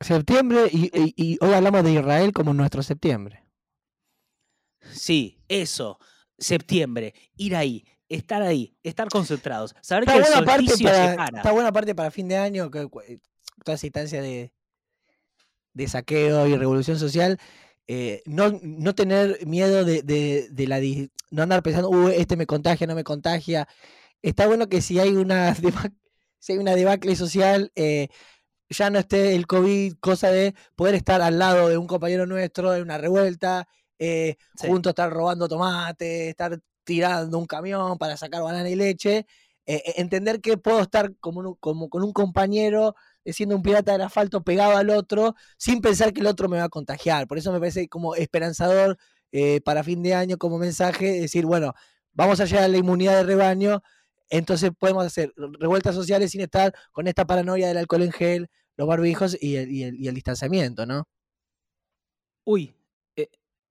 [0.00, 3.44] Septiembre y, y- y hoy hablamos de Israel como nuestro septiembre.
[4.92, 5.98] Sí, eso,
[6.38, 11.24] septiembre, ir ahí, estar ahí, estar concentrados, saber Está que el buena, parte solsticio para,
[11.36, 13.02] está buena parte para fin de año, que, cu-
[13.62, 14.52] toda esa instancia de,
[15.74, 17.38] de saqueo y revolución social.
[17.92, 20.78] eh, no, no tener miedo de, de- de la
[21.32, 23.66] no andar pensando, "Uh, este me contagia, no me contagia,
[24.22, 25.54] está bueno que si hay una,
[26.38, 28.08] si hay una debacle social, eh,
[28.68, 32.74] ya no esté el COVID, cosa de poder estar al lado de un compañero nuestro
[32.74, 33.66] en una revuelta,
[33.98, 34.68] eh, Sí.
[34.68, 39.26] juntos estar robando tomate, estar tirando un camión para sacar banana y leche.
[39.66, 43.92] eh, eh, entender que puedo estar como, un- como con un compañero siendo un pirata
[43.92, 47.26] del asfalto pegado al otro sin pensar que el otro me va a contagiar.
[47.26, 48.96] Por eso me parece como esperanzador
[49.32, 51.74] eh, para fin de año como mensaje decir, bueno,
[52.12, 53.82] vamos a llegar a la inmunidad de rebaño,
[54.28, 58.88] entonces podemos hacer revueltas sociales sin estar con esta paranoia del alcohol en gel, los
[58.88, 61.06] barbijos y el, y el- y el distanciamiento, ¿no?
[62.44, 62.74] Uy,
[63.16, 63.28] eh,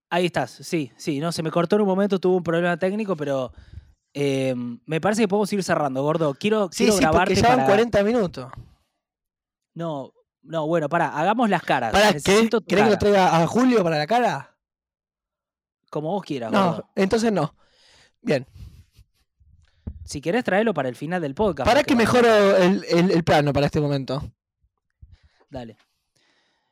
[0.09, 3.15] ahí estás, sí, sí, no, se me cortó en un momento, tuvo un problema técnico,
[3.15, 3.51] pero
[4.13, 4.53] eh,
[4.85, 6.33] me parece que podemos ir cerrando, gordo.
[6.33, 7.67] Quiero, Sí, quiero sí, grabarte porque ya van para...
[7.67, 8.51] 40 minutos.
[9.79, 10.13] No,
[10.43, 11.93] no, bueno, pará, hagamos las caras.
[11.93, 12.13] ¿Para qué?
[12.15, 14.57] Necesito tu ¿Querés que lo traiga a Julio para la cara?
[15.89, 16.89] Como vos quieras, No, gordo.
[16.95, 17.55] entonces no.
[18.21, 18.45] Bien.
[20.03, 21.65] Si querés traerlo para el final del podcast.
[21.65, 22.27] ¿Para que mejoro
[22.57, 24.21] el, el- el plano para este momento?
[25.49, 25.77] Dale.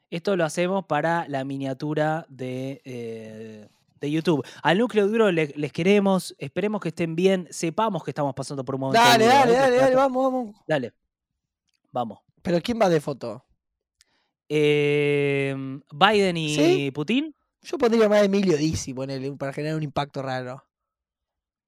[0.09, 3.69] Esto lo hacemos para la miniatura de, eh,
[4.01, 4.45] de YouTube.
[4.63, 8.75] Al núcleo duro le- les queremos, esperemos que estén bien, sepamos que estamos pasando por
[8.75, 9.01] un momento.
[9.01, 10.55] Dale, duro, dale, dale, dale, vamos, vamos.
[10.67, 10.93] Dale.
[11.91, 12.19] Vamos.
[12.47, 13.43] Pero ¿quién va de foto?
[14.49, 15.55] Eh,
[15.91, 16.91] Biden y ¿Sí?
[16.91, 17.35] Putin.
[17.61, 18.57] Yo pondría más a Emilio
[18.95, 20.63] ponele, para generar un impacto raro.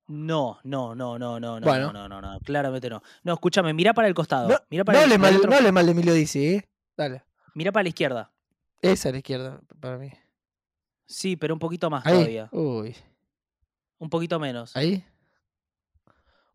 [0.07, 1.91] No, no, no, no, no, no, Bueno.
[1.93, 3.03] no, no, no, no, claramente no.
[3.23, 4.47] No, escúchame, mira para el costado.
[4.47, 6.45] No, mira no para, el, para el mal, otro- no hables mal de Emilio Dizzi,
[6.47, 6.69] ¿eh?
[6.97, 7.23] Dale.
[7.53, 8.31] mira para la izquierda.
[8.81, 10.09] Esa es la izquierda para mí.
[11.05, 12.13] Sí, pero un poquito más Ahí.
[12.13, 12.49] todavía.
[12.51, 12.95] Uy.
[13.97, 14.75] Un poquito menos.
[14.75, 15.03] Ahí.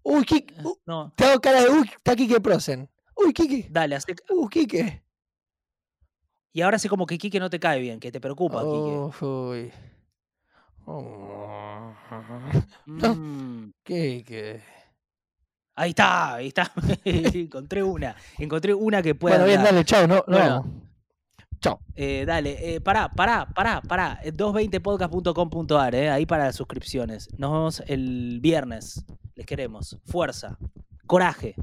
[0.03, 0.55] Uy, Kike.
[0.65, 2.89] uh, No, te hago cara de uy, está Kike Prosen.
[3.17, 3.69] Uy, Kike.
[3.71, 5.03] dale, hace- Uh, Kike.
[6.53, 8.71] Y ahora sé como que Quique no te cae bien, que te preocupa, Quique.
[8.73, 9.73] Uf, uy.
[10.87, 11.93] Oh.
[12.87, 13.15] no.
[13.15, 14.63] Mm, Kike.
[15.77, 16.71] Ahí está, ahí está.
[17.05, 18.15] encontré una.
[18.39, 19.37] Encontré una que pueda.
[19.37, 20.23] Bueno, bien, dale, chao, no, no.
[20.29, 20.49] Bueno.
[20.63, 20.67] vamos.
[21.61, 21.81] Chao.
[21.97, 24.21] Eh, dale, eh, pará, pará, pará, pará.
[24.23, 27.29] eh, 220podcast.com.ar, eh, ahí para las suscripciones.
[27.39, 29.05] Nos vemos el viernes.
[29.35, 29.99] Les queremos.
[30.05, 30.59] Fuerza.
[31.07, 31.55] Coraje.